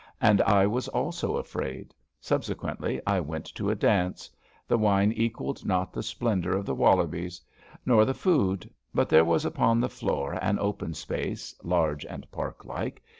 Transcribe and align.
And 0.19 0.41
I 0.41 0.65
was 0.65 0.87
also 0.87 1.37
afraid. 1.37 1.93
Sub 2.19 2.41
sequently 2.41 2.99
I 3.05 3.19
went 3.19 3.45
to 3.53 3.69
a 3.69 3.75
dance. 3.75 4.31
The 4.67 4.79
wine 4.79 5.11
equaled 5.11 5.63
not 5.63 5.93
the 5.93 6.01
splendour 6.01 6.53
of 6.53 6.65
the 6.65 6.73
Wollobies. 6.73 7.39
Nor 7.85 8.05
the 8.05 8.15
food. 8.15 8.67
But 8.95 9.09
there 9.09 9.23
was 9.25 9.45
upon 9.45 9.79
the 9.79 9.89
floor 9.89 10.39
an 10.43 10.57
open 10.57 10.95
space— 10.95 11.53
^large 11.63 12.03
and 12.09 12.25
park 12.31 12.65
like. 12.65 13.03